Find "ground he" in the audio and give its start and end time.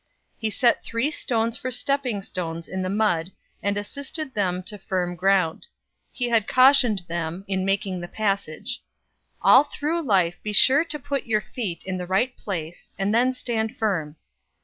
5.15-6.29